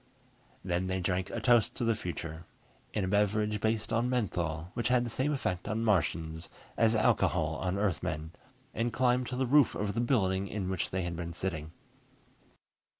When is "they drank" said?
0.87-1.29